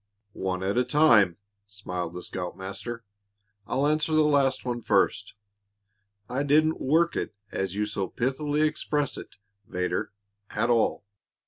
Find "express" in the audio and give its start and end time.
8.67-9.15